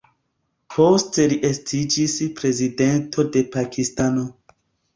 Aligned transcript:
Poste 0.75 1.25
li 1.33 1.37
estiĝis 1.49 2.17
Prezidento 2.41 3.29
de 3.37 3.47
Pakistano. 3.59 4.29